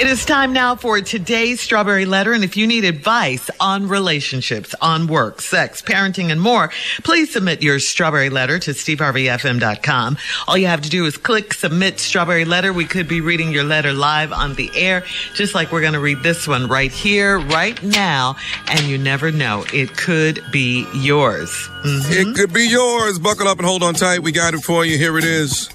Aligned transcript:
It 0.00 0.06
is 0.08 0.24
time 0.24 0.54
now 0.54 0.74
for 0.74 1.00
today's 1.02 1.60
Strawberry 1.60 2.06
Letter. 2.06 2.32
And 2.32 2.42
if 2.42 2.56
you 2.56 2.66
need 2.66 2.84
advice 2.84 3.50
on 3.60 3.88
relationships, 3.88 4.74
on 4.80 5.06
work, 5.06 5.40
sex, 5.42 5.82
parenting, 5.82 6.32
and 6.32 6.40
more, 6.40 6.70
please 7.04 7.32
submit 7.32 7.62
your 7.62 7.78
Strawberry 7.78 8.30
Letter 8.30 8.58
to 8.58 8.70
steveharveyfm.com. 8.70 10.16
All 10.48 10.56
you 10.56 10.66
have 10.66 10.80
to 10.80 10.90
do 10.90 11.04
is 11.04 11.18
click 11.18 11.52
Submit 11.52 12.00
Strawberry 12.00 12.46
Letter. 12.46 12.72
We 12.72 12.86
could 12.86 13.06
be 13.06 13.20
reading 13.20 13.52
your 13.52 13.64
letter 13.64 13.92
live 13.92 14.32
on 14.32 14.54
the 14.54 14.70
air, 14.74 15.04
just 15.34 15.54
like 15.54 15.70
we're 15.70 15.82
going 15.82 15.92
to 15.92 16.00
read 16.00 16.22
this 16.22 16.48
one 16.48 16.68
right 16.68 16.90
here, 16.90 17.38
right 17.38 17.80
now. 17.82 18.36
And 18.68 18.80
you 18.86 18.96
never 18.96 19.30
know, 19.30 19.64
it 19.74 19.96
could 19.96 20.42
be 20.50 20.86
yours. 20.94 21.50
Mm-hmm. 21.84 22.30
It 22.30 22.36
could 22.36 22.52
be 22.52 22.66
yours. 22.66 23.18
Buckle 23.18 23.46
up 23.46 23.58
and 23.58 23.66
hold 23.66 23.82
on 23.82 23.94
tight. 23.94 24.20
We 24.20 24.32
got 24.32 24.54
it 24.54 24.64
for 24.64 24.86
you. 24.86 24.96
Here 24.96 25.16
it 25.18 25.24
is. 25.24 25.68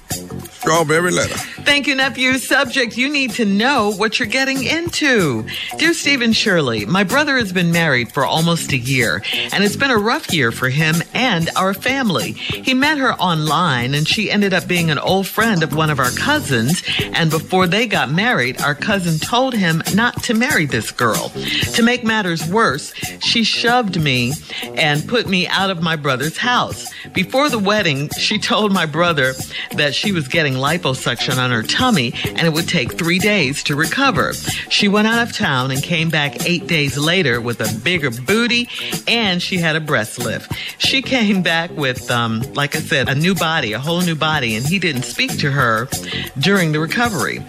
Strawberry 0.50 1.12
letter. 1.12 1.38
Thank 1.68 1.86
you, 1.86 1.96
nephew. 1.96 2.38
Subject, 2.38 2.96
you 2.96 3.12
need 3.12 3.32
to 3.32 3.44
know 3.44 3.92
what 3.92 4.18
you're 4.18 4.26
getting 4.26 4.64
into. 4.64 5.44
Dear 5.76 5.92
Steve 5.92 6.22
and 6.22 6.34
Shirley, 6.34 6.86
my 6.86 7.04
brother 7.04 7.36
has 7.36 7.52
been 7.52 7.70
married 7.70 8.10
for 8.10 8.24
almost 8.24 8.72
a 8.72 8.78
year, 8.78 9.22
and 9.52 9.62
it's 9.62 9.76
been 9.76 9.90
a 9.90 9.98
rough 9.98 10.32
year 10.32 10.50
for 10.50 10.70
him 10.70 11.02
and 11.12 11.50
our 11.56 11.74
family. 11.74 12.32
He 12.32 12.72
met 12.72 12.96
her 12.96 13.12
online, 13.12 13.92
and 13.92 14.08
she 14.08 14.30
ended 14.30 14.54
up 14.54 14.66
being 14.66 14.90
an 14.90 14.98
old 14.98 15.26
friend 15.26 15.62
of 15.62 15.74
one 15.74 15.90
of 15.90 16.00
our 16.00 16.10
cousins. 16.12 16.82
And 17.12 17.30
before 17.30 17.66
they 17.66 17.86
got 17.86 18.10
married, 18.10 18.62
our 18.62 18.74
cousin 18.74 19.18
told 19.18 19.52
him 19.52 19.82
not 19.94 20.22
to 20.22 20.32
marry 20.32 20.64
this 20.64 20.90
girl. 20.90 21.28
To 21.74 21.82
make 21.82 22.02
matters 22.02 22.48
worse, 22.48 22.94
she 23.20 23.44
shoved 23.44 24.00
me 24.00 24.32
and 24.74 25.06
put 25.06 25.28
me 25.28 25.46
out 25.46 25.68
of 25.68 25.82
my 25.82 25.96
brother's 25.96 26.38
house. 26.38 26.90
Before 27.12 27.50
the 27.50 27.58
wedding, 27.58 28.08
she 28.18 28.38
told 28.38 28.72
my 28.72 28.86
brother 28.86 29.34
that 29.72 29.94
she 29.94 30.12
was 30.12 30.28
getting 30.28 30.54
liposuction 30.54 31.36
on 31.36 31.50
her 31.50 31.57
tummy 31.62 32.14
and 32.24 32.46
it 32.46 32.52
would 32.52 32.68
take 32.68 32.92
three 32.92 33.18
days 33.18 33.62
to 33.64 33.76
recover. 33.76 34.32
She 34.68 34.88
went 34.88 35.08
out 35.08 35.26
of 35.26 35.34
town 35.34 35.70
and 35.70 35.82
came 35.82 36.10
back 36.10 36.46
eight 36.46 36.66
days 36.66 36.96
later 36.96 37.40
with 37.40 37.60
a 37.60 37.80
bigger 37.80 38.10
booty 38.10 38.68
and 39.06 39.42
she 39.42 39.58
had 39.58 39.76
a 39.76 39.80
breast 39.80 40.18
lift. 40.18 40.52
She 40.78 41.02
came 41.08 41.42
back 41.42 41.70
with, 41.70 42.10
um, 42.10 42.40
like 42.54 42.76
I 42.76 42.80
said, 42.80 43.08
a 43.08 43.14
new 43.14 43.34
body, 43.34 43.72
a 43.72 43.78
whole 43.78 44.00
new 44.00 44.14
body, 44.14 44.56
and 44.56 44.66
he 44.66 44.78
didn't 44.78 45.02
speak 45.02 45.38
to 45.38 45.50
her 45.50 45.88
during 46.38 46.72
the 46.72 46.80
recovery. 46.80 47.42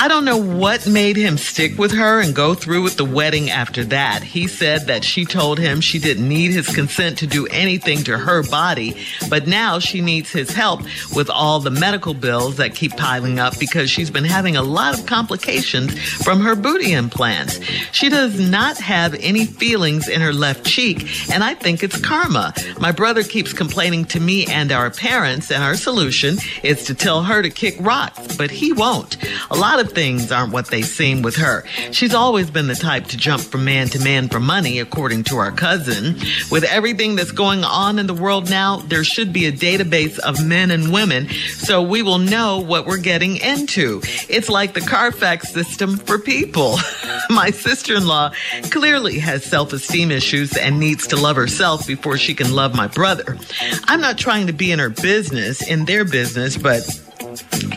I 0.00 0.08
don't 0.08 0.24
know 0.24 0.38
what 0.38 0.86
made 0.86 1.16
him 1.16 1.36
stick 1.36 1.76
with 1.76 1.92
her 1.92 2.22
and 2.22 2.34
go 2.34 2.54
through 2.54 2.82
with 2.82 2.96
the 2.96 3.04
wedding 3.04 3.50
after 3.50 3.84
that. 3.84 4.22
He 4.22 4.46
said 4.46 4.86
that 4.86 5.04
she 5.04 5.26
told 5.26 5.58
him 5.58 5.82
she 5.82 5.98
didn't 5.98 6.26
need 6.26 6.52
his 6.52 6.74
consent 6.74 7.18
to 7.18 7.26
do 7.26 7.46
anything 7.48 8.02
to 8.04 8.16
her 8.16 8.42
body, 8.42 8.96
but 9.28 9.46
now 9.46 9.78
she 9.78 10.00
needs 10.00 10.30
his 10.30 10.52
help 10.54 10.80
with 11.14 11.28
all 11.28 11.60
the 11.60 11.70
medical 11.70 12.14
bills 12.14 12.56
that 12.56 12.74
keep 12.74 12.96
piling 12.96 13.38
up 13.38 13.58
because 13.58 13.90
she's 13.90 14.10
been 14.10 14.24
having 14.24 14.56
a 14.56 14.62
lot 14.62 14.98
of 14.98 15.04
complications 15.04 15.92
from 16.24 16.40
her 16.40 16.56
booty 16.56 16.94
implants. 16.94 17.60
She 17.92 18.08
does 18.08 18.40
not 18.40 18.78
have 18.78 19.12
any 19.16 19.44
feelings 19.44 20.08
in 20.08 20.22
her 20.22 20.32
left 20.32 20.64
cheek, 20.64 21.30
and 21.30 21.44
I 21.44 21.52
think 21.52 21.82
it's 21.82 22.00
karma. 22.00 22.54
My 22.80 22.90
brother 22.90 23.22
keeps 23.22 23.52
complaining 23.52 24.06
to 24.06 24.20
me 24.20 24.46
and 24.46 24.72
our 24.72 24.90
parents, 24.90 25.50
and 25.50 25.62
our 25.62 25.74
solution 25.74 26.38
is 26.62 26.84
to 26.84 26.94
tell 26.94 27.22
her 27.22 27.42
to 27.42 27.50
kick 27.50 27.76
rocks, 27.80 28.34
but 28.38 28.50
he 28.50 28.72
won't. 28.72 29.18
A 29.50 29.56
lot 29.56 29.78
of 29.78 29.89
things 29.90 30.32
aren't 30.32 30.52
what 30.52 30.68
they 30.68 30.82
seem 30.82 31.22
with 31.22 31.36
her. 31.36 31.64
She's 31.92 32.14
always 32.14 32.50
been 32.50 32.66
the 32.66 32.74
type 32.74 33.06
to 33.08 33.16
jump 33.16 33.42
from 33.42 33.64
man 33.64 33.88
to 33.88 34.00
man 34.00 34.28
for 34.28 34.40
money, 34.40 34.78
according 34.78 35.24
to 35.24 35.36
our 35.36 35.52
cousin. 35.52 36.16
With 36.50 36.64
everything 36.64 37.16
that's 37.16 37.32
going 37.32 37.64
on 37.64 37.98
in 37.98 38.06
the 38.06 38.14
world 38.14 38.48
now, 38.50 38.78
there 38.78 39.04
should 39.04 39.32
be 39.32 39.46
a 39.46 39.52
database 39.52 40.18
of 40.18 40.44
men 40.44 40.70
and 40.70 40.92
women 40.92 41.28
so 41.28 41.82
we 41.82 42.02
will 42.02 42.18
know 42.18 42.58
what 42.58 42.86
we're 42.86 42.98
getting 42.98 43.36
into. 43.36 44.00
It's 44.28 44.48
like 44.48 44.74
the 44.74 44.80
Carfax 44.80 45.52
system 45.52 45.96
for 45.96 46.18
people. 46.18 46.78
My 47.30 47.50
sister 47.50 47.94
in 47.94 48.06
law 48.06 48.32
clearly 48.70 49.18
has 49.18 49.44
self 49.44 49.72
esteem 49.72 50.10
issues 50.10 50.56
and 50.56 50.80
needs 50.80 51.06
to 51.08 51.16
love 51.16 51.36
herself 51.36 51.86
before 51.86 52.18
she 52.18 52.34
can 52.34 52.54
love 52.54 52.74
my 52.74 52.88
brother. 52.88 53.38
I'm 53.84 54.00
not 54.00 54.18
trying 54.18 54.46
to 54.48 54.52
be 54.52 54.72
in 54.72 54.78
her 54.78 54.90
business, 54.90 55.66
in 55.66 55.84
their 55.84 56.04
business, 56.04 56.56
but 56.56 56.82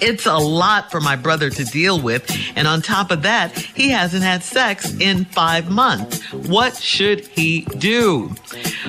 it's 0.01 0.25
a 0.25 0.37
lot 0.37 0.91
for 0.91 0.99
my 0.99 1.15
brother 1.15 1.49
to 1.49 1.65
deal 1.65 2.01
with. 2.01 2.29
And 2.55 2.67
on 2.67 2.81
top 2.81 3.11
of 3.11 3.23
that, 3.23 3.57
he 3.57 3.89
hasn't 3.89 4.23
had 4.23 4.43
sex 4.43 4.93
in 4.99 5.25
five 5.25 5.69
months. 5.69 6.21
What 6.31 6.75
should 6.75 7.21
he 7.27 7.61
do? 7.77 8.35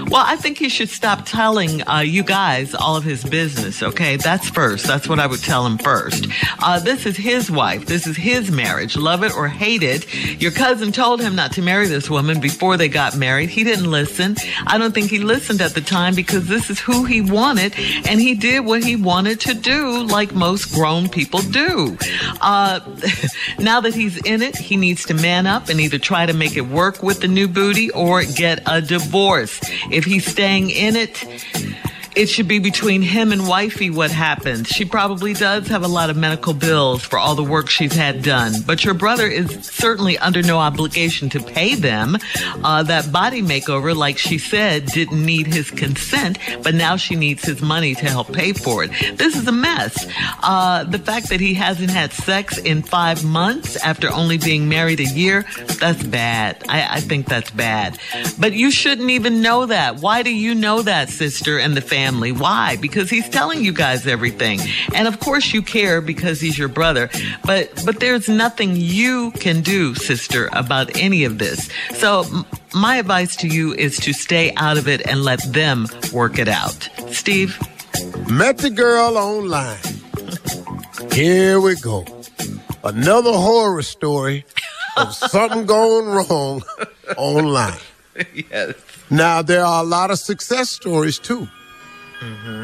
Well, 0.09 0.25
I 0.27 0.37
think 0.37 0.59
he 0.59 0.69
should 0.69 0.89
stop 0.89 1.25
telling 1.25 1.87
uh, 1.89 2.01
you 2.01 2.23
guys 2.23 2.75
all 2.75 2.97
of 2.97 3.05
his 3.05 3.25
business, 3.25 3.83
okay? 3.83 4.17
That's 4.17 4.49
first. 4.49 4.87
That's 4.87 5.09
what 5.09 5.21
I 5.21 5.27
would 5.27 5.43
tell 5.43 5.65
him 5.67 5.79
first. 5.79 6.27
Uh, 6.61 6.79
this 6.81 7.07
is 7.07 7.17
his 7.17 7.51
wife. 7.51 7.87
This 7.87 8.07
is 8.07 8.17
his 8.17 8.51
marriage. 8.51 8.97
Love 8.97 9.23
it 9.23 9.35
or 9.35 9.49
hate 9.49 9.83
it. 9.83 10.13
Your 10.43 10.51
cousin 10.51 10.93
told 10.93 11.21
him 11.21 11.35
not 11.35 11.53
to 11.53 11.63
marry 11.63 11.87
this 11.87 12.11
woman 12.11 12.41
before 12.41 12.77
they 12.77 12.89
got 12.89 13.17
married. 13.17 13.51
He 13.51 13.65
didn't 13.65 13.91
listen. 13.91 14.37
I 14.67 14.79
don't 14.79 14.93
think 14.93 15.11
he 15.11 15.19
listened 15.21 15.61
at 15.61 15.75
the 15.75 15.81
time 15.81 16.15
because 16.15 16.49
this 16.49 16.71
is 16.71 16.81
who 16.81 17.05
he 17.05 17.21
wanted 17.21 17.75
and 18.09 18.21
he 18.21 18.35
did 18.35 18.61
what 18.61 18.83
he 18.85 18.97
wanted 18.97 19.41
to 19.43 19.55
do 19.55 20.03
like 20.05 20.35
most 20.35 20.64
grown 20.65 21.09
people 21.09 21.41
do. 21.41 21.97
Uh, 22.41 22.81
now 23.59 23.81
that 23.81 23.95
he's 23.95 24.17
in 24.25 24.43
it, 24.43 24.57
he 24.57 24.77
needs 24.77 25.05
to 25.07 25.15
man 25.15 25.47
up 25.47 25.69
and 25.69 25.81
either 25.81 25.99
try 25.99 26.27
to 26.27 26.33
make 26.33 26.57
it 26.57 26.63
work 26.63 27.03
with 27.03 27.21
the 27.21 27.29
new 27.29 27.49
booty 27.49 27.91
or 27.91 28.25
get 28.25 28.63
a 28.67 28.81
divorce. 28.81 29.61
If 29.91 30.05
he's 30.05 30.27
staying 30.27 30.71
in 30.71 30.97
it, 30.97 31.25
it 32.15 32.27
should 32.27 32.47
be 32.47 32.59
between 32.59 33.03
him 33.03 33.33
and 33.33 33.49
wifey 33.49 33.91
what 33.91 34.11
happens. 34.11 34.69
She 34.69 34.85
probably 34.85 35.35
does 35.35 35.69
have 35.69 35.83
a 35.83 35.89
lot 35.89 36.11
of 36.11 36.17
medical 36.17 36.55
bills 36.55 37.03
for 37.03 37.19
all 37.19 37.35
the 37.35 37.43
work 37.43 37.69
she's 37.69 37.93
had 37.93 38.23
done, 38.23 38.63
but 38.67 38.85
your 38.85 38.95
brother 38.95 39.27
is 39.27 39.67
certainly 39.67 40.17
under 40.19 40.43
no 40.43 40.59
obligation 40.59 41.29
to 41.31 41.41
pay 41.43 41.75
them. 41.75 42.17
Uh, 42.63 42.83
that 42.85 43.11
body 43.11 43.43
makeover, 43.43 43.97
like 43.97 44.19
she 44.19 44.39
said, 44.39 44.87
didn't 44.87 45.25
need 45.25 45.49
his 45.49 45.71
consent, 45.71 46.39
but 46.63 46.75
now 46.75 46.97
she 46.97 47.17
needs 47.17 47.45
his 47.45 47.61
money 47.61 47.95
to 47.95 48.07
help 48.07 48.33
pay 48.33 48.53
for 48.53 48.85
it. 48.85 48.91
This 49.19 49.37
is 49.37 49.47
a 49.49 49.53
mess. 49.53 50.07
Uh, 50.43 50.85
the 50.85 50.99
fact 50.99 51.31
that 51.31 51.41
he 51.41 51.55
hasn't 51.55 51.91
had 51.91 52.13
sex 52.13 52.59
in 52.59 52.83
five 52.83 53.25
months 53.25 53.77
after 53.77 54.11
only 54.11 54.39
being 54.39 54.69
married 54.69 55.01
a 55.01 55.05
year, 55.05 55.45
that's 55.81 56.03
bad. 56.05 56.63
I, 56.69 56.97
I 56.97 57.01
think 57.01 57.27
that's 57.27 57.51
bad. 57.51 57.99
But 58.39 58.53
you 58.53 58.71
shouldn't 58.71 59.11
even 59.11 59.43
know 59.43 59.67
that. 59.67 59.97
Why 59.97 60.23
do 60.23 60.31
you 60.35 60.55
know 60.55 60.83
that, 60.83 61.09
sister, 61.09 61.59
and 61.59 61.77
the 61.77 61.81
family? 61.81 62.04
Family. 62.05 62.33
Why? 62.33 62.77
Because 62.77 63.09
he's 63.09 63.29
telling 63.31 63.65
you 63.65 63.73
guys 63.73 64.07
everything. 64.07 64.61
And 64.95 65.09
of 65.09 65.21
course 65.21 65.55
you 65.55 65.63
care 65.63 66.03
because 66.03 66.39
he's 66.39 66.59
your 66.59 66.69
brother. 66.69 67.09
But, 67.45 67.83
but 67.87 67.99
there's 68.01 68.29
nothing 68.29 68.77
you 68.77 69.31
can 69.33 69.63
do, 69.63 69.95
sister, 69.95 70.51
about 70.53 70.99
any 70.99 71.25
of 71.25 71.39
this. 71.39 71.71
So 71.95 72.25
my 72.75 72.97
advice 72.97 73.37
to 73.37 73.49
you 73.49 73.73
is 73.73 73.97
to 74.01 74.13
stay 74.13 74.53
out 74.57 74.77
of 74.77 74.87
it 74.87 75.01
and 75.07 75.25
let 75.25 75.41
them 75.51 75.87
work 76.13 76.39
it 76.39 76.49
out. 76.49 76.91
Steve? 77.09 77.59
Met 78.31 78.59
the 78.59 78.71
girl 78.71 79.17
online. 79.17 79.79
Here 81.13 81.59
we 81.59 81.75
go. 81.77 82.05
Another 82.83 83.33
horror 83.33 83.83
story 83.83 84.45
of 84.99 85.15
something 85.33 85.65
going 85.65 86.07
wrong 86.07 86.63
online. 87.17 87.81
yes. 88.51 88.75
Now, 89.11 89.41
there 89.43 89.65
are 89.65 89.83
a 89.83 89.87
lot 89.87 90.11
of 90.11 90.19
success 90.19 90.69
stories 90.71 91.19
too. 91.19 91.49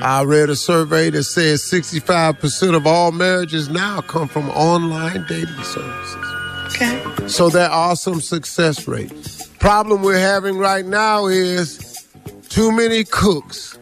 I 0.02 0.22
read 0.24 0.50
a 0.50 0.56
survey 0.56 1.10
that 1.10 1.24
says 1.24 1.62
65% 1.62 2.74
of 2.74 2.86
all 2.86 3.12
marriages 3.12 3.68
now 3.68 4.00
come 4.00 4.28
from 4.28 4.48
online 4.50 5.24
dating 5.28 5.62
services. 5.62 6.26
Okay. 6.74 7.28
So 7.28 7.48
there 7.50 7.68
are 7.68 7.96
some 7.96 8.20
success 8.20 8.88
rates. 8.88 9.48
Problem 9.58 10.02
we're 10.02 10.18
having 10.18 10.56
right 10.56 10.86
now 10.86 11.26
is 11.26 12.06
too 12.48 12.72
many 12.72 13.04
cooks 13.04 13.78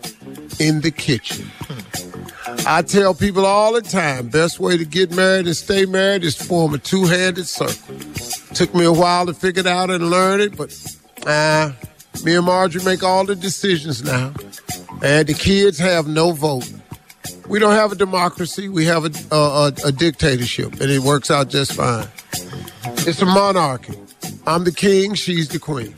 in 0.59 0.81
the 0.81 0.91
kitchen. 0.91 1.51
I 2.67 2.83
tell 2.83 3.15
people 3.15 3.47
all 3.47 3.73
the 3.73 3.81
time, 3.83 4.29
best 4.29 4.59
way 4.59 4.77
to 4.77 4.85
get 4.85 5.13
married 5.15 5.47
and 5.47 5.57
stay 5.57 5.87
married 5.87 6.25
is 6.25 6.35
to 6.37 6.45
form 6.45 6.75
a 6.75 6.79
two-handed 6.79 7.47
circle. 7.47 7.95
Took 8.55 8.75
me 8.75 8.85
a 8.85 8.93
while 8.93 9.27
to 9.27 9.35
figure 9.35 9.61
it 9.61 9.67
out 9.67 9.91
and 9.91 10.11
learn 10.11 10.41
it, 10.41 10.57
but 10.57 10.75
uh, 11.27 11.73
me 12.25 12.35
and 12.35 12.45
Marjorie 12.45 12.85
make 12.85 13.03
all 13.03 13.25
the 13.25 13.37
decisions 13.37 14.03
now. 14.03 14.33
And 15.03 15.29
the 15.29 15.35
kids 15.35 15.79
have 15.79 16.07
no 16.09 16.33
vote. 16.33 16.71
We 17.49 17.59
don't 17.59 17.75
have 17.75 17.93
a 17.93 17.95
democracy. 17.95 18.69
We 18.69 18.85
have 18.87 19.05
a, 19.05 19.35
a, 19.35 19.39
a, 19.39 19.73
a 19.87 19.93
dictatorship, 19.93 20.81
and 20.81 20.91
it 20.91 21.01
works 21.01 21.31
out 21.31 21.49
just 21.49 21.73
fine. 21.73 22.07
It's 23.07 23.23
a 23.23 23.27
monarchy. 23.27 23.95
I'm 24.47 24.65
the 24.65 24.73
king, 24.73 25.15
she's 25.15 25.49
the 25.49 25.59
queen. 25.59 25.95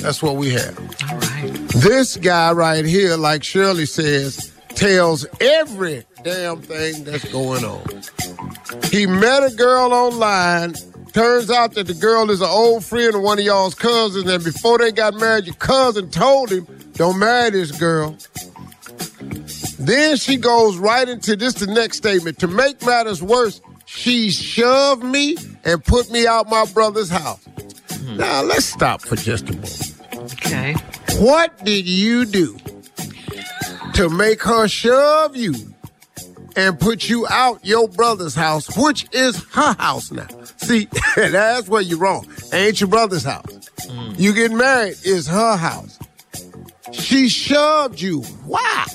That's 0.00 0.22
what 0.22 0.36
we 0.36 0.50
have. 0.50 0.78
All 1.10 1.18
right. 1.18 1.52
This 1.76 2.16
guy 2.16 2.52
right 2.52 2.84
here, 2.84 3.16
like 3.16 3.42
Shirley 3.42 3.86
says, 3.86 4.52
tells 4.68 5.26
every 5.40 6.04
damn 6.22 6.60
thing 6.60 7.04
that's 7.04 7.30
going 7.30 7.64
on. 7.64 7.82
He 8.90 9.06
met 9.06 9.44
a 9.44 9.54
girl 9.54 9.92
online. 9.92 10.74
Turns 11.14 11.48
out 11.48 11.74
that 11.74 11.86
the 11.86 11.94
girl 11.94 12.28
is 12.28 12.40
an 12.40 12.48
old 12.50 12.84
friend 12.84 13.14
of 13.14 13.22
one 13.22 13.38
of 13.38 13.44
y'all's 13.44 13.76
cousins, 13.76 14.28
and 14.28 14.42
before 14.42 14.78
they 14.78 14.90
got 14.90 15.14
married, 15.14 15.46
your 15.46 15.54
cousin 15.54 16.10
told 16.10 16.50
him, 16.50 16.66
Don't 16.94 17.20
marry 17.20 17.50
this 17.50 17.70
girl. 17.70 18.18
Then 19.78 20.16
she 20.16 20.36
goes 20.36 20.76
right 20.76 21.08
into 21.08 21.36
this 21.36 21.54
the 21.54 21.68
next 21.68 21.98
statement. 21.98 22.40
To 22.40 22.48
make 22.48 22.84
matters 22.84 23.22
worse, 23.22 23.60
she 23.84 24.30
shoved 24.30 25.04
me 25.04 25.36
and 25.64 25.84
put 25.84 26.10
me 26.10 26.26
out 26.26 26.50
my 26.50 26.64
brother's 26.74 27.10
house. 27.10 27.44
Hmm. 27.92 28.16
Now 28.16 28.42
let's 28.42 28.66
stop 28.66 29.00
for 29.00 29.14
just 29.14 29.48
a 29.50 29.52
moment. 29.52 29.94
Okay. 30.32 30.74
What 31.18 31.64
did 31.64 31.86
you 31.86 32.24
do 32.24 32.58
to 33.94 34.10
make 34.10 34.42
her 34.42 34.66
shove 34.66 35.36
you 35.36 35.73
and 36.56 36.78
put 36.78 37.08
you 37.08 37.26
out 37.28 37.64
your 37.64 37.88
brother's 37.88 38.34
house, 38.34 38.74
which 38.76 39.06
is 39.12 39.42
her 39.52 39.74
house 39.74 40.10
now? 40.10 40.26
See, 40.56 40.88
that's 41.16 41.68
where 41.68 41.82
you're 41.82 41.98
wrong. 41.98 42.26
Ain't 42.52 42.80
your 42.80 42.88
brother's 42.88 43.24
house. 43.24 43.70
You 44.16 44.32
get 44.32 44.52
married 44.52 44.96
is 45.04 45.26
her 45.26 45.56
house. 45.56 45.98
She 46.92 47.28
shoved 47.28 48.00
you. 48.00 48.22
Why? 48.46 48.86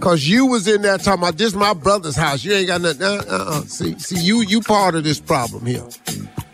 Cause 0.00 0.24
you 0.24 0.46
was 0.46 0.66
in 0.66 0.82
there 0.82 0.98
talking 0.98 1.22
about 1.22 1.38
this 1.38 1.54
my 1.54 1.72
brother's 1.72 2.16
house. 2.16 2.44
You 2.44 2.52
ain't 2.52 2.66
got 2.66 2.80
nothing. 2.80 3.02
Uh, 3.02 3.22
uh, 3.28 3.44
uh. 3.48 3.60
See, 3.62 3.98
see, 3.98 4.18
you 4.18 4.42
you 4.42 4.60
part 4.60 4.94
of 4.94 5.04
this 5.04 5.20
problem 5.20 5.64
here. 5.64 5.86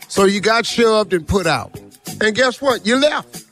So 0.09 0.25
you 0.25 0.41
got 0.41 0.67
shoved 0.67 1.13
and 1.13 1.27
put 1.27 1.47
out. 1.47 1.79
And 2.21 2.35
guess 2.35 2.61
what? 2.61 2.87
You 2.87 2.97
left. 2.97 3.45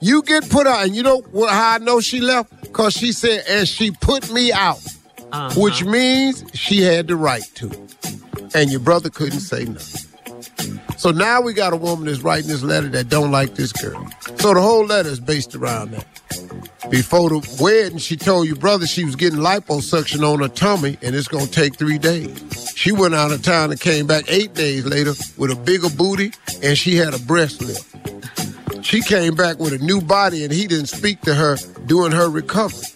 You 0.00 0.22
get 0.22 0.48
put 0.48 0.66
out, 0.66 0.86
and 0.86 0.96
you 0.96 1.02
know 1.02 1.18
what, 1.30 1.50
how 1.50 1.74
I 1.74 1.78
know 1.78 2.00
she 2.00 2.20
left? 2.20 2.72
Cause 2.72 2.94
she 2.94 3.12
said, 3.12 3.44
and 3.48 3.68
she 3.68 3.90
put 3.90 4.32
me 4.32 4.50
out, 4.50 4.80
which 5.56 5.82
uh-huh. 5.82 5.90
means 5.90 6.44
she 6.54 6.82
had 6.82 7.08
the 7.08 7.16
right 7.16 7.44
to, 7.54 7.70
and 8.54 8.70
your 8.70 8.80
brother 8.80 9.10
couldn't 9.10 9.40
say 9.40 9.64
nothing. 9.64 10.10
So 10.96 11.10
now 11.10 11.40
we 11.40 11.54
got 11.54 11.72
a 11.72 11.76
woman 11.76 12.06
that's 12.06 12.20
writing 12.20 12.48
this 12.48 12.62
letter 12.62 12.88
that 12.88 13.08
don't 13.08 13.30
like 13.30 13.54
this 13.54 13.72
girl. 13.72 14.06
So 14.36 14.52
the 14.54 14.60
whole 14.60 14.84
letter 14.84 15.08
is 15.08 15.20
based 15.20 15.54
around 15.54 15.92
that. 15.92 16.06
Before 16.90 17.30
the 17.30 17.56
wedding, 17.60 17.98
she 17.98 18.16
told 18.16 18.46
your 18.46 18.56
brother 18.56 18.86
she 18.86 19.04
was 19.04 19.16
getting 19.16 19.38
liposuction 19.38 20.22
on 20.30 20.40
her 20.40 20.48
tummy 20.48 20.98
and 21.02 21.14
it's 21.14 21.28
gonna 21.28 21.46
take 21.46 21.76
three 21.76 21.98
days. 21.98 22.72
She 22.76 22.92
went 22.92 23.14
out 23.14 23.30
of 23.30 23.42
town 23.42 23.70
and 23.70 23.80
came 23.80 24.06
back 24.06 24.24
eight 24.28 24.54
days 24.54 24.84
later 24.84 25.14
with 25.38 25.50
a 25.50 25.56
bigger 25.56 25.88
booty 25.88 26.32
and 26.62 26.76
she 26.76 26.96
had 26.96 27.14
a 27.14 27.18
breast 27.20 27.62
lift. 27.62 27.86
She 28.84 29.00
came 29.02 29.34
back 29.34 29.58
with 29.58 29.72
a 29.72 29.78
new 29.78 30.00
body 30.00 30.44
and 30.44 30.52
he 30.52 30.66
didn't 30.66 30.88
speak 30.88 31.20
to 31.22 31.34
her 31.34 31.56
during 31.86 32.12
her 32.12 32.28
recovery. 32.28 32.89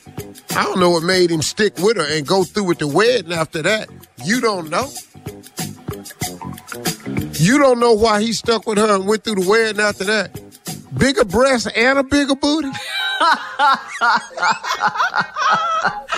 I 0.57 0.63
don't 0.65 0.79
know 0.79 0.91
what 0.91 1.03
made 1.03 1.31
him 1.31 1.43
stick 1.43 1.79
with 1.79 1.97
her 1.97 2.07
and 2.07 2.27
go 2.27 2.45
through 2.45 2.65
with 2.65 2.79
the 2.79 2.87
wedding 2.87 3.33
after 3.33 3.63
that. 3.63 3.89
You 4.25 4.41
don't 4.41 4.71
know. 4.71 4.91
You 7.35 7.59
don't 7.59 7.81
know 7.81 7.93
why 7.93 8.23
he 8.23 8.33
stuck 8.33 8.67
with 8.67 8.79
her 8.79 8.95
and 8.95 9.07
went 9.07 9.25
through 9.25 9.43
the 9.43 9.49
wedding 9.49 9.81
after 9.81 10.05
that. 10.05 10.41
Bigger 10.97 11.25
breasts 11.25 11.67
and 11.75 11.99
a 11.99 12.05
bigger 12.05 12.37
booty? 12.37 12.69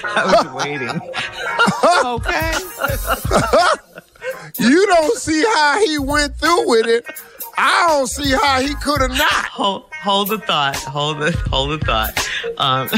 I 0.04 0.44
was 0.44 0.64
waiting. 0.64 1.00
okay. 2.04 2.52
You 4.58 4.86
don't 4.86 5.16
see 5.18 5.44
how 5.54 5.80
he 5.84 5.98
went 5.98 6.36
through 6.36 6.68
with 6.68 6.86
it. 6.86 7.04
I 7.58 7.86
don't 7.88 8.06
see 8.06 8.32
how 8.32 8.60
he 8.60 8.74
could 8.76 9.00
have 9.00 9.16
not. 9.16 9.46
Oh, 9.58 9.86
Hold, 10.06 10.28
hold 10.28 10.40
the 10.40 10.46
thought. 10.46 10.76
Hold 10.76 11.18
the 11.18 11.32
hold 11.50 11.80
the 11.80 11.84
thought. 11.84 12.28
Um, 12.58 12.88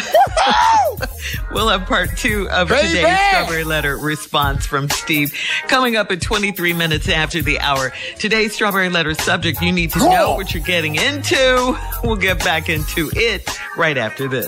we'll 1.53 1.69
have 1.69 1.87
part 1.87 2.11
two 2.19 2.47
of 2.51 2.69
Baby! 2.69 2.89
today's 2.89 3.19
strawberry 3.31 3.65
letter 3.65 3.97
response 3.97 4.67
from 4.67 4.91
Steve 4.91 5.33
coming 5.69 5.97
up 5.97 6.13
at 6.13 6.21
23 6.21 6.75
minutes 6.75 7.09
after 7.09 7.41
the 7.41 7.61
hour. 7.61 7.95
Today's 8.19 8.55
strawberry 8.55 8.91
letter 8.91 9.15
subject 9.15 9.63
you 9.63 9.73
need 9.73 9.91
to 9.93 10.01
know 10.01 10.35
what 10.35 10.53
you're 10.53 10.63
getting 10.63 10.97
into. 10.97 11.79
We'll 12.05 12.17
get 12.17 12.45
back 12.45 12.69
into 12.69 13.11
it 13.15 13.49
right 13.79 13.97
after 13.97 14.29
this. 14.29 14.47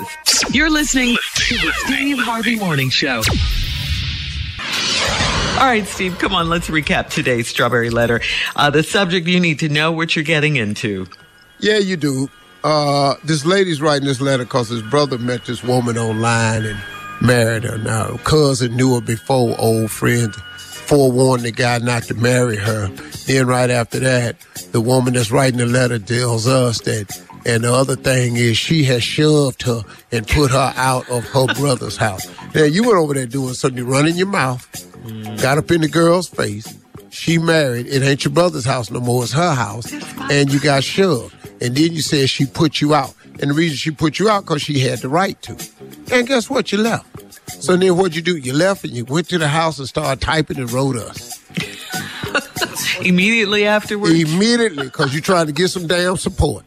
You're 0.52 0.70
listening 0.70 1.16
to 1.36 1.54
the 1.54 1.72
Steve 1.86 2.18
Harvey 2.18 2.56
Morning 2.56 2.90
Show. 2.90 3.22
All 5.58 5.66
right, 5.66 5.86
Steve, 5.86 6.18
come 6.18 6.34
on, 6.34 6.50
let's 6.50 6.68
recap 6.68 7.08
today's 7.08 7.48
strawberry 7.48 7.88
letter. 7.88 8.20
Uh, 8.54 8.68
the 8.68 8.82
subject 8.82 9.26
you 9.26 9.40
need 9.40 9.60
to 9.60 9.70
know 9.70 9.92
what 9.92 10.14
you're 10.14 10.24
getting 10.24 10.56
into. 10.56 11.06
Yeah, 11.58 11.78
you 11.78 11.96
do. 11.96 12.28
Uh, 12.62 13.14
this 13.24 13.44
lady's 13.44 13.80
writing 13.80 14.06
this 14.06 14.20
letter 14.20 14.44
because 14.44 14.68
his 14.68 14.82
brother 14.82 15.18
met 15.18 15.46
this 15.46 15.62
woman 15.64 15.96
online 15.96 16.64
and 16.64 16.78
married 17.22 17.64
her. 17.64 17.78
Now, 17.78 18.18
cousin 18.18 18.76
knew 18.76 18.94
her 18.94 19.00
before, 19.00 19.54
old 19.58 19.90
friend 19.90 20.34
forewarned 20.90 21.44
the 21.44 21.52
guy 21.52 21.78
not 21.78 22.02
to 22.04 22.14
marry 22.14 22.56
her. 22.56 22.88
Then, 23.26 23.46
right 23.46 23.70
after 23.70 24.00
that, 24.00 24.40
the 24.72 24.80
woman 24.80 25.14
that's 25.14 25.30
writing 25.30 25.58
the 25.58 25.66
letter 25.66 25.98
tells 25.98 26.46
us 26.46 26.80
that. 26.82 27.18
And 27.46 27.64
the 27.64 27.72
other 27.72 27.96
thing 27.96 28.36
is, 28.36 28.58
she 28.58 28.84
has 28.84 29.02
shoved 29.02 29.62
her 29.62 29.82
and 30.12 30.26
put 30.26 30.50
her 30.50 30.72
out 30.76 31.08
of 31.08 31.24
her 31.28 31.46
brother's 31.54 31.96
house. 31.96 32.26
Now, 32.54 32.64
you 32.64 32.82
went 32.82 32.96
over 32.96 33.14
there 33.14 33.26
doing 33.26 33.54
something, 33.54 33.78
you 33.78 33.90
running 33.90 34.16
your 34.16 34.26
mouth, 34.26 34.66
got 35.40 35.56
up 35.56 35.70
in 35.70 35.80
the 35.80 35.88
girl's 35.88 36.28
face. 36.28 36.76
She 37.10 37.38
married. 37.38 37.86
It 37.86 38.02
ain't 38.02 38.24
your 38.24 38.34
brother's 38.34 38.64
house 38.64 38.90
no 38.90 39.00
more. 39.00 39.22
It's 39.22 39.32
her 39.32 39.54
house. 39.54 39.90
And 40.30 40.52
you 40.52 40.60
got 40.60 40.84
shoved. 40.84 41.34
And 41.60 41.76
then 41.76 41.92
you 41.92 42.02
said 42.02 42.30
she 42.30 42.46
put 42.46 42.80
you 42.80 42.94
out. 42.94 43.14
And 43.40 43.50
the 43.50 43.54
reason 43.54 43.76
she 43.76 43.90
put 43.90 44.18
you 44.18 44.28
out 44.28 44.44
because 44.44 44.62
she 44.62 44.80
had 44.80 44.98
the 45.00 45.08
right 45.08 45.40
to. 45.42 45.56
And 46.12 46.26
guess 46.26 46.50
what? 46.50 46.72
You 46.72 46.78
left. 46.78 47.06
So 47.62 47.76
then 47.76 47.96
what'd 47.96 48.14
you 48.14 48.22
do? 48.22 48.36
You 48.36 48.52
left 48.52 48.84
and 48.84 48.92
you 48.92 49.04
went 49.04 49.28
to 49.30 49.38
the 49.38 49.48
house 49.48 49.78
and 49.78 49.88
started 49.88 50.20
typing 50.20 50.58
and 50.58 50.70
wrote 50.70 50.96
us. 50.96 51.40
Immediately 53.00 53.66
afterwards, 53.66 54.14
Immediately, 54.14 54.84
because 54.84 55.12
you're 55.12 55.22
trying 55.22 55.46
to 55.46 55.52
get 55.52 55.68
some 55.68 55.86
damn 55.86 56.16
support. 56.16 56.64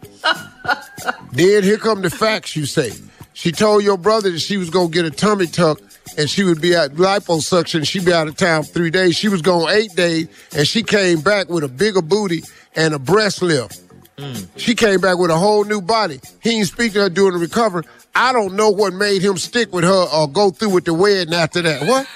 then 1.31 1.63
here 1.63 1.77
come 1.77 2.01
the 2.01 2.09
facts 2.09 2.55
you 2.55 2.65
say. 2.65 2.91
She 3.33 3.51
told 3.51 3.83
your 3.83 3.97
brother 3.97 4.31
that 4.31 4.39
she 4.39 4.57
was 4.57 4.69
going 4.69 4.89
to 4.89 4.93
get 4.93 5.05
a 5.05 5.12
tummy 5.12 5.47
tuck 5.47 5.79
and 6.17 6.29
she 6.29 6.43
would 6.43 6.62
be 6.62 6.75
at 6.75 6.91
liposuction. 6.93 7.85
She'd 7.85 8.05
be 8.05 8.13
out 8.13 8.27
of 8.27 8.35
town 8.38 8.63
for 8.63 8.73
three 8.73 8.89
days. 8.89 9.15
She 9.15 9.27
was 9.27 9.41
gone 9.41 9.69
eight 9.69 9.95
days 9.95 10.27
and 10.55 10.67
she 10.67 10.83
came 10.83 11.21
back 11.21 11.50
with 11.50 11.63
a 11.63 11.67
bigger 11.67 12.01
booty 12.01 12.43
and 12.75 12.93
a 12.93 13.00
breast 13.00 13.41
lift. 13.41 13.82
Mm. 14.17 14.48
She 14.58 14.75
came 14.75 15.00
back 15.01 15.17
with 15.17 15.32
a 15.32 15.38
whole 15.38 15.63
new 15.63 15.82
body. 15.82 16.20
He 16.41 16.51
didn't 16.51 16.67
speak 16.67 16.93
to 16.93 17.01
her 17.01 17.10
during 17.10 17.34
the 17.34 17.39
recovery. 17.39 17.84
I 18.15 18.32
don't 18.32 18.53
know 18.55 18.70
what 18.70 18.93
made 18.93 19.22
him 19.24 19.38
stick 19.38 19.74
with 19.74 19.84
her 19.84 20.05
or 20.13 20.27
go 20.29 20.51
through 20.51 20.70
with 20.70 20.86
the 20.86 20.93
wedding 20.93 21.34
after 21.34 21.62
that. 21.63 21.82
What? 21.88 22.08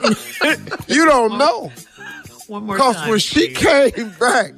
you 0.88 1.04
don't 1.04 1.38
know. 1.38 1.70
one 2.48 2.64
more 2.64 2.74
Because 2.76 2.96
time. 2.96 3.10
when 3.10 3.18
she 3.20 3.54
Steve. 3.54 3.56
came 3.56 4.10
back, 4.18 4.52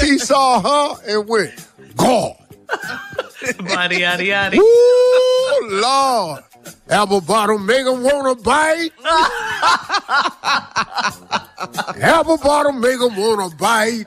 he 0.00 0.18
saw 0.18 0.60
her 0.60 0.96
and 1.08 1.28
went, 1.28 1.54
God. 1.96 2.34
Body, 3.58 3.98
yada, 3.98 4.24
yada. 4.24 4.56
Ooh, 4.58 5.68
Lord. 5.70 6.42
Apple 6.88 7.20
bottom 7.20 7.64
make 7.66 7.86
him 7.86 8.02
wanna 8.02 8.34
bite. 8.34 8.90
Apple 12.00 12.38
bottom 12.38 12.80
make 12.80 13.00
him 13.00 13.16
wanna 13.16 13.54
bite. 13.56 14.04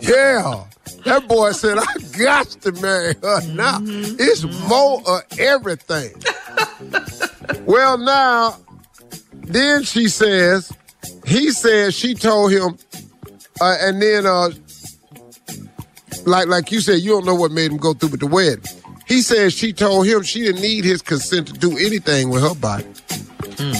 Yeah. 0.00 0.64
That 1.04 1.28
boy 1.28 1.52
said, 1.52 1.78
I 1.78 1.84
got 2.18 2.48
to 2.62 2.72
marry 2.72 3.14
her 3.22 3.52
now. 3.52 3.78
It's 3.82 4.44
more 4.68 5.02
of 5.06 5.22
everything. 5.38 6.12
well, 7.66 7.98
now, 7.98 8.56
then 9.32 9.84
she 9.84 10.08
says, 10.08 10.72
he 11.26 11.50
says 11.50 11.94
she 11.94 12.14
told 12.14 12.52
him, 12.52 12.76
uh, 13.60 13.76
and 13.80 14.00
then, 14.02 14.26
uh, 14.26 14.50
like 16.26 16.48
like 16.48 16.70
you 16.72 16.80
said, 16.80 17.00
you 17.00 17.10
don't 17.10 17.24
know 17.24 17.34
what 17.34 17.52
made 17.52 17.70
him 17.70 17.78
go 17.78 17.94
through 17.94 18.10
with 18.10 18.20
the 18.20 18.26
wedding. 18.26 18.64
He 19.06 19.22
says 19.22 19.54
she 19.54 19.72
told 19.72 20.06
him 20.06 20.22
she 20.22 20.40
didn't 20.40 20.60
need 20.60 20.84
his 20.84 21.00
consent 21.00 21.48
to 21.48 21.52
do 21.54 21.78
anything 21.78 22.28
with 22.28 22.42
her 22.42 22.54
body. 22.54 22.84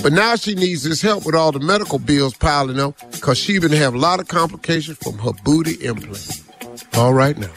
But 0.03 0.13
now 0.13 0.37
she 0.37 0.55
needs 0.55 0.83
his 0.83 1.01
help 1.03 1.25
with 1.25 1.35
all 1.35 1.53
the 1.53 1.61
medical 1.61 1.99
bills 1.99 2.35
piling 2.35 2.81
up 2.81 2.95
because 3.13 3.39
she 3.39 3.59
been 3.59 3.73
have 3.73 3.95
a 3.95 3.99
lot 3.99 4.21
of 4.21 4.29
complications 4.29 4.99
from 4.99 5.19
her 5.19 5.33
booty 5.45 5.75
implant. 5.85 6.43
All 6.95 7.15
right 7.15 7.37
now. 7.37 7.49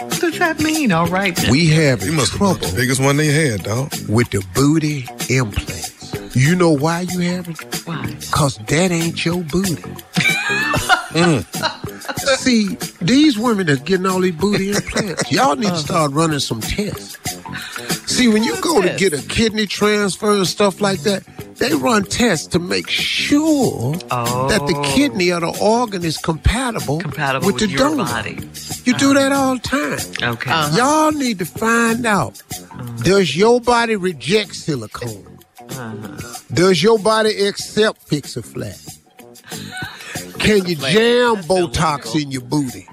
What 0.00 0.20
does 0.20 0.38
that 0.38 0.60
mean? 0.60 0.92
All 0.92 1.06
right. 1.06 1.38
We 1.50 1.66
have 1.68 2.02
You 2.02 2.12
must 2.12 2.30
have 2.32 2.38
trouble 2.38 2.54
bought 2.60 2.70
the 2.70 2.76
biggest 2.76 3.00
one 3.00 3.16
they 3.16 3.26
had, 3.26 3.62
dog. 3.64 3.92
with 4.08 4.30
the 4.30 4.44
booty 4.54 5.06
implants. 5.28 6.36
You 6.36 6.54
know 6.54 6.70
why 6.70 7.02
you 7.02 7.20
have 7.20 7.48
it? 7.48 7.58
Why? 7.86 8.14
Cause 8.30 8.58
that 8.58 8.90
ain't 8.90 9.24
your 9.24 9.42
booty. 9.44 9.82
Mm. 11.08 11.42
See, 12.36 12.76
these 13.00 13.38
women 13.38 13.66
that's 13.66 13.80
getting 13.80 14.04
all 14.06 14.20
these 14.20 14.34
booty 14.34 14.70
implants, 14.72 15.32
y'all 15.32 15.56
need 15.56 15.70
to 15.70 15.76
start 15.78 16.12
running 16.12 16.38
some 16.38 16.60
tests. 16.60 17.16
See, 18.06 18.28
when 18.28 18.44
you 18.44 18.60
go 18.60 18.82
to 18.82 18.94
get 18.96 19.14
a 19.14 19.22
kidney 19.26 19.66
transfer 19.66 20.32
and 20.32 20.46
stuff 20.46 20.80
like 20.82 21.00
that, 21.00 21.24
they 21.58 21.74
run 21.74 22.04
tests 22.04 22.46
to 22.48 22.58
make 22.58 22.88
sure 22.88 23.92
that 23.92 24.62
the 24.66 24.74
oh. 24.76 24.94
kidney 24.94 25.32
or 25.32 25.40
the 25.40 25.58
organ 25.60 26.04
is 26.04 26.16
compatible, 26.18 27.00
Compatible 27.00 27.46
with, 27.46 27.60
with 27.60 27.70
the 27.70 27.76
your 27.76 27.90
donor. 27.90 28.04
body. 28.04 28.38
You 28.84 28.94
do 28.94 29.14
that 29.14 29.32
uh-huh. 29.32 29.42
all 29.42 29.54
the 29.54 29.60
time. 29.60 30.32
Okay. 30.34 30.50
Uh-huh. 30.50 30.76
Y'all 30.76 31.12
need 31.12 31.38
to 31.40 31.44
find 31.44 32.06
out 32.06 32.42
uh-huh. 32.50 32.84
does 33.02 33.36
your 33.36 33.60
body 33.60 33.96
reject 33.96 34.54
silicone? 34.54 35.38
Does 36.52 36.82
your 36.82 36.98
body 36.98 37.46
accept 37.46 38.02
fix 38.02 38.36
a 38.36 38.42
flat? 38.42 38.80
Can 40.38 40.66
you 40.66 40.76
jam 40.76 41.36
Botox 41.44 42.20
in 42.20 42.30
your 42.30 42.42
booty? 42.42 42.86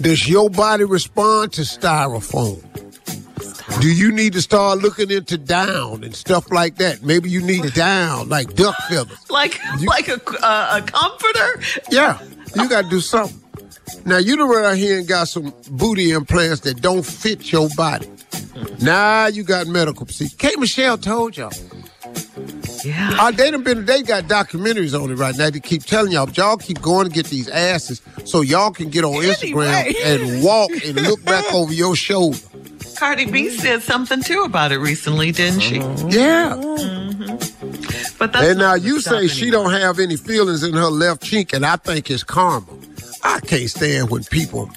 Does 0.00 0.28
your 0.28 0.50
body 0.50 0.84
respond 0.84 1.52
to 1.54 1.62
styrofoam? 1.62 2.64
Do 3.80 3.92
you 3.92 4.12
need 4.12 4.32
to 4.34 4.42
start 4.42 4.78
looking 4.78 5.10
into 5.10 5.38
down 5.38 6.04
and 6.04 6.14
stuff 6.14 6.50
like 6.50 6.76
that? 6.76 7.02
Maybe 7.02 7.30
you 7.30 7.42
need 7.42 7.72
down, 7.74 8.28
like 8.28 8.54
duck 8.54 8.76
feathers. 8.88 9.18
Like 9.30 9.58
like 9.82 10.08
a 10.08 10.20
uh, 10.44 10.80
a 10.80 10.82
comforter? 10.82 11.60
Yeah, 11.90 12.18
you 12.54 12.68
got 12.68 12.84
to 12.84 12.90
do 12.90 13.00
something. 13.00 13.40
Now 14.04 14.18
you 14.18 14.36
done 14.36 14.48
run 14.48 14.64
out 14.64 14.76
here 14.76 14.98
and 14.98 15.06
got 15.06 15.28
some 15.28 15.52
booty 15.70 16.12
implants 16.12 16.60
that 16.60 16.80
don't 16.80 17.04
fit 17.04 17.50
your 17.52 17.68
body. 17.76 18.08
Now 18.80 19.26
you 19.26 19.42
got 19.42 19.66
medical 19.66 20.06
procedure. 20.06 20.36
K. 20.36 20.50
Michelle 20.58 20.98
told 20.98 21.36
y'all. 21.36 21.52
Yeah. 22.84 23.16
Uh, 23.18 23.30
they 23.30 23.50
done 23.50 23.62
been, 23.62 23.84
they 23.84 24.02
got 24.02 24.24
documentaries 24.24 25.00
on 25.00 25.10
it 25.10 25.14
right 25.14 25.36
now. 25.36 25.50
They 25.50 25.60
keep 25.60 25.84
telling 25.84 26.12
y'all, 26.12 26.26
but 26.26 26.36
y'all 26.36 26.56
keep 26.56 26.80
going 26.80 27.06
to 27.06 27.12
get 27.12 27.26
these 27.26 27.48
asses 27.48 28.02
so 28.24 28.40
y'all 28.40 28.72
can 28.72 28.88
get 28.88 29.04
on 29.04 29.22
Instagram 29.22 29.94
and 30.04 30.42
walk 30.42 30.70
and 30.84 31.00
look 31.02 31.24
back 31.24 31.44
over 31.54 31.72
your 31.72 31.94
shoulder. 31.94 32.38
Cardi 33.02 33.24
B 33.28 33.50
said 33.50 33.82
something 33.82 34.22
too 34.22 34.42
about 34.42 34.70
it 34.70 34.78
recently, 34.78 35.32
didn't 35.32 35.58
she? 35.58 35.80
Mm-hmm. 35.80 36.08
Yeah. 36.10 36.54
Mm-hmm. 36.54 38.16
But 38.16 38.32
that's 38.32 38.46
And 38.46 38.60
now 38.60 38.74
you 38.74 39.00
say 39.00 39.26
she 39.26 39.50
don't 39.50 39.72
have 39.72 39.98
any 39.98 40.14
feelings 40.14 40.62
in 40.62 40.72
her 40.74 40.86
left 40.86 41.20
cheek, 41.20 41.52
and 41.52 41.66
I 41.66 41.74
think 41.74 42.12
it's 42.12 42.22
karma. 42.22 42.64
I 43.24 43.40
can't 43.40 43.68
stand 43.68 44.10
when 44.10 44.22
people 44.22 44.70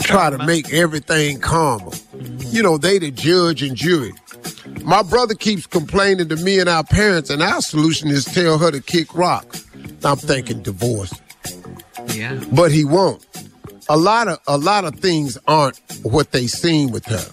try 0.00 0.30
to 0.30 0.46
make 0.46 0.72
everything 0.72 1.38
karma. 1.38 1.90
Mm-hmm. 1.90 2.56
You 2.56 2.62
know, 2.62 2.78
they 2.78 2.98
the 2.98 3.10
judge 3.10 3.62
and 3.62 3.76
jury. 3.76 4.14
My 4.82 5.02
brother 5.02 5.34
keeps 5.34 5.66
complaining 5.66 6.30
to 6.30 6.36
me 6.36 6.58
and 6.58 6.70
our 6.70 6.84
parents, 6.84 7.28
and 7.28 7.42
our 7.42 7.60
solution 7.60 8.08
is 8.08 8.24
tell 8.24 8.56
her 8.56 8.70
to 8.70 8.80
kick 8.80 9.14
rock. 9.14 9.56
I'm 10.02 10.16
thinking 10.16 10.62
divorce, 10.62 11.12
Yeah. 12.14 12.42
but 12.50 12.72
he 12.72 12.86
won't. 12.86 13.26
A 13.88 13.96
lot 13.96 14.26
of 14.26 14.40
a 14.48 14.58
lot 14.58 14.84
of 14.84 14.96
things 14.96 15.38
aren't 15.46 15.78
what 16.02 16.32
they 16.32 16.48
seem 16.48 16.90
with 16.90 17.04
her. 17.06 17.24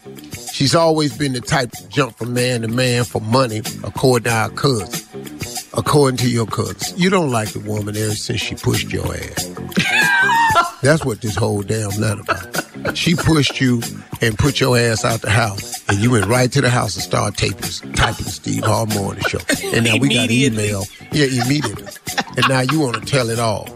She's 0.53 0.75
always 0.75 1.17
been 1.17 1.33
the 1.33 1.41
type 1.41 1.72
to 1.72 1.88
jump 1.89 2.15
from 2.15 2.33
man 2.36 2.62
to 2.62 2.67
man 2.67 3.05
for 3.05 3.19
money, 3.22 3.62
according 3.83 4.25
to 4.25 4.31
our 4.31 4.50
cousin. 4.50 5.00
According 5.75 6.17
to 6.17 6.29
your 6.29 6.45
cousin, 6.45 6.95
you 6.95 7.10
don't 7.10 7.31
like 7.31 7.50
the 7.50 7.60
woman 7.60 7.98
ever 7.98 8.13
since 8.13 8.39
she 8.39 8.53
pushed 8.53 8.93
your 8.93 9.05
ass. 9.15 9.50
That's 10.83 11.03
what 11.03 11.22
this 11.22 11.36
whole 11.36 11.63
damn 11.63 11.89
letter 12.00 12.22
about. 12.22 12.95
She 12.95 13.15
pushed 13.15 13.60
you 13.60 13.81
and 14.22 14.38
put 14.38 14.60
your 14.60 14.77
ass 14.77 15.03
out 15.03 15.22
the 15.22 15.31
house, 15.31 15.83
and 15.89 15.98
you 16.00 16.12
went 16.12 16.27
right 16.27 16.51
to 16.51 16.62
the 16.62 16.69
house 16.69 16.95
and 16.95 17.03
started 17.03 17.36
taping, 17.36 17.93
typing 17.93 18.25
Steve 18.27 18.63
Harvey 18.63 18.95
Morning 19.00 19.24
Show. 19.27 19.39
And 19.74 19.86
now 19.86 19.98
we 19.98 20.13
got 20.13 20.29
email, 20.29 20.83
yeah, 21.12 21.25
immediately. 21.25 21.88
And 22.38 22.48
now 22.48 22.60
you 22.62 22.79
want 22.79 22.95
to 22.95 23.01
tell 23.01 23.31
it 23.31 23.39
all. 23.39 23.67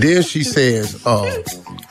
Then 0.00 0.22
she 0.22 0.42
says, 0.42 1.04
uh, 1.06 1.42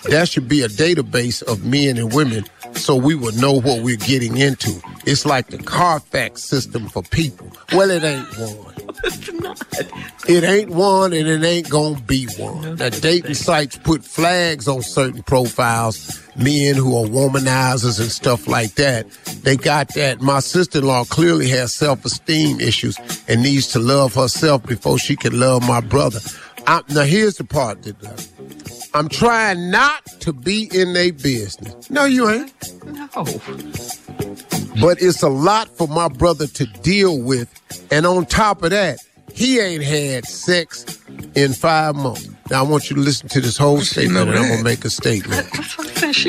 there 0.05 0.25
should 0.25 0.47
be 0.47 0.61
a 0.61 0.67
database 0.67 1.41
of 1.43 1.65
men 1.65 1.97
and 1.97 2.13
women 2.13 2.45
so 2.75 2.95
we 2.95 3.15
would 3.15 3.35
know 3.39 3.53
what 3.53 3.83
we're 3.83 3.97
getting 3.97 4.37
into. 4.37 4.81
It's 5.05 5.25
like 5.25 5.47
the 5.47 5.57
Carfax 5.57 6.43
system 6.43 6.87
for 6.89 7.03
people. 7.03 7.51
Well, 7.71 7.91
it 7.91 8.03
ain't 8.03 8.27
one. 8.37 8.73
It's 9.05 9.33
not. 9.33 9.61
It 10.29 10.45
ain't 10.45 10.69
one 10.69 11.11
and 11.11 11.27
it 11.27 11.43
ain't 11.43 11.69
gonna 11.69 11.99
be 11.99 12.25
one. 12.37 12.77
The 12.77 12.89
dating 12.89 13.33
sites 13.33 13.77
put 13.77 14.05
flags 14.05 14.67
on 14.67 14.81
certain 14.81 15.23
profiles, 15.23 16.21
men 16.37 16.75
who 16.75 16.97
are 16.97 17.05
womanizers 17.05 17.99
and 17.99 18.09
stuff 18.09 18.47
like 18.47 18.75
that. 18.75 19.09
They 19.43 19.57
got 19.57 19.93
that. 19.95 20.21
My 20.21 20.39
sister-in-law 20.39 21.05
clearly 21.05 21.49
has 21.49 21.73
self-esteem 21.73 22.61
issues 22.61 22.97
and 23.27 23.43
needs 23.43 23.67
to 23.73 23.79
love 23.79 24.13
herself 24.13 24.63
before 24.63 24.97
she 24.97 25.17
can 25.17 25.37
love 25.37 25.67
my 25.67 25.81
brother. 25.81 26.21
I, 26.67 26.81
now 26.89 27.03
here's 27.03 27.37
the 27.37 27.43
part 27.43 27.83
that 27.83 28.03
uh, 28.03 28.15
I'm 28.93 29.09
trying 29.09 29.71
not 29.71 30.05
to 30.21 30.33
be 30.33 30.69
in 30.73 30.93
their 30.93 31.11
business. 31.11 31.89
No, 31.89 32.05
you 32.05 32.29
ain't. 32.29 32.53
No. 32.85 33.07
But 34.81 35.01
it's 35.01 35.21
a 35.21 35.29
lot 35.29 35.67
for 35.67 35.87
my 35.87 36.07
brother 36.07 36.47
to 36.47 36.65
deal 36.65 37.19
with. 37.21 37.49
And 37.91 38.05
on 38.05 38.25
top 38.25 38.63
of 38.63 38.71
that, 38.71 38.99
he 39.33 39.59
ain't 39.59 39.83
had 39.83 40.25
sex 40.25 40.99
in 41.35 41.53
five 41.53 41.95
months. 41.95 42.29
Now 42.51 42.63
I 42.63 42.67
want 42.67 42.89
you 42.89 42.95
to 42.95 43.01
listen 43.01 43.29
to 43.29 43.41
this 43.41 43.57
whole 43.57 43.81
statement 43.81 44.29
and 44.29 44.37
I'm 44.37 44.49
gonna 44.49 44.63
make 44.63 44.85
a 44.85 44.89
statement. 44.89 45.47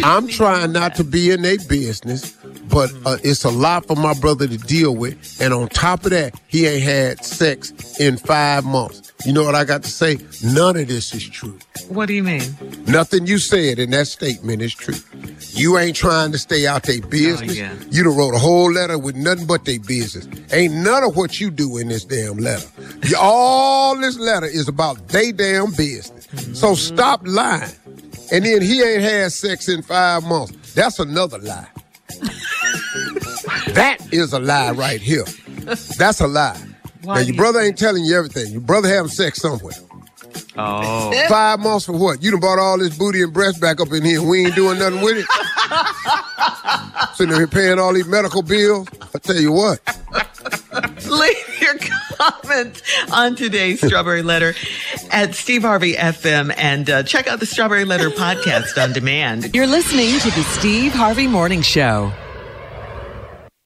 I'm 0.05 0.29
trying 0.29 0.73
not 0.73 0.95
to 0.97 1.05
be 1.05 1.31
in 1.31 1.43
their 1.43 1.59
business, 1.59 2.37
but 2.75 2.93
uh, 3.07 3.17
it's 3.23 3.45
a 3.45 3.51
lot 3.51 3.87
for 3.87 3.95
my 3.95 4.15
brother 4.15 4.49
to 4.49 4.59
deal 4.59 4.97
with. 4.97 5.41
And 5.41 5.55
on 5.55 5.69
top 5.69 6.05
of 6.05 6.11
that, 6.11 6.35
he 6.49 6.67
ain't 6.67 6.83
had 6.83 7.25
sex 7.25 7.73
in 8.01 8.17
five 8.17 8.65
months. 8.65 9.13
You 9.25 9.33
know 9.33 9.45
what 9.45 9.55
I 9.55 9.65
got 9.65 9.85
to 9.85 9.91
say? 9.91 10.19
None 10.43 10.77
of 10.77 10.89
this 10.89 11.15
is 11.15 11.27
true. 11.29 11.57
What 11.89 12.07
do 12.07 12.15
you 12.15 12.25
mean? 12.25 12.43
Nothing 12.89 13.29
you 13.29 13.39
said 13.39 13.79
in 13.79 13.91
that 13.91 14.09
statement 14.09 14.61
is 14.61 14.75
true. 14.75 14.97
You 15.51 15.79
ain't 15.79 15.95
trying 15.95 16.33
to 16.33 16.39
stay 16.39 16.67
out 16.67 16.83
their 16.83 17.01
business. 17.01 17.57
yeah. 17.57 17.73
You 17.91 18.03
done 18.03 18.17
wrote 18.17 18.35
a 18.35 18.39
whole 18.39 18.73
letter 18.73 18.99
with 18.99 19.15
nothing 19.15 19.47
but 19.47 19.65
their 19.65 19.79
business. 19.79 20.27
Ain't 20.53 20.75
none 20.75 21.05
of 21.05 21.17
what 21.17 21.41
you 21.41 21.51
do 21.53 21.79
in 21.79 21.89
this 21.89 22.05
damn 22.05 22.39
letter. 22.39 22.67
All 23.17 23.97
this 23.97 24.19
letter 24.19 24.47
is 24.47 24.67
about 24.67 25.09
they 25.09 25.31
damn 25.31 25.71
business. 25.71 26.27
So 26.59 26.75
stop 26.75 27.21
lying. 27.25 27.71
And 28.33 28.45
then 28.45 28.63
he 28.63 28.83
ain't 28.83 29.03
had 29.03 29.33
sex 29.33 29.69
in 29.69 29.83
five 29.83 30.25
months. 30.25 30.75
That's 30.75 30.99
another 30.99 31.39
lie. 31.39 31.69
That 33.75 34.13
is 34.13 34.33
a 34.33 34.39
lie 34.39 34.71
right 34.73 35.01
here. 35.01 35.25
That's 35.99 36.21
a 36.21 36.27
lie. 36.27 36.61
Why 37.03 37.17
now 37.17 37.21
your 37.21 37.37
brother 37.37 37.61
ain't 37.61 37.79
telling 37.79 38.05
you 38.05 38.17
everything. 38.17 38.53
Your 38.53 38.61
brother 38.61 38.89
having 38.89 39.11
sex 39.11 39.41
somewhere. 39.41 39.75
Oh. 40.57 41.13
Five 41.29 41.61
months 41.61 41.87
for 41.87 41.93
what? 41.93 42.23
You 42.23 42.31
done 42.31 42.41
bought 42.41 42.59
all 42.59 42.79
this 42.79 42.97
booty 42.97 43.23
and 43.23 43.33
breast 43.33 43.61
back 43.61 43.81
up 43.81 43.93
in 43.93 44.05
here 44.05 44.21
and 44.21 44.29
we 44.29 44.47
ain't 44.47 44.55
doing 44.55 44.79
nothing 44.79 45.01
with 45.01 45.19
it? 45.19 45.27
Sitting 47.15 47.35
here 47.35 47.47
paying 47.47 47.79
all 47.79 47.93
these 47.93 48.07
medical 48.07 48.43
bills? 48.43 48.89
I 49.15 49.19
tell 49.19 49.37
you 49.37 49.53
what. 49.53 49.81
Leave 51.09 51.61
your 51.61 51.77
comment 52.19 52.83
on 53.13 53.37
today's 53.37 53.85
Strawberry 53.85 54.23
Letter 54.23 54.55
at 55.11 55.35
Steve 55.35 55.63
Harvey 55.63 55.95
FM 55.95 56.53
and 56.57 56.89
uh, 56.91 57.03
check 57.03 57.27
out 57.27 57.41
the 57.41 57.47
Strawberry 57.47 57.85
Letter 57.85 58.11
podcast 58.11 58.83
on 58.83 58.93
demand. 58.93 59.55
You're 59.55 59.67
listening 59.67 60.19
to 60.21 60.31
the 60.31 60.43
Steve 60.45 60.93
Harvey 60.93 61.27
Morning 61.27 61.63
Show. 61.63 62.13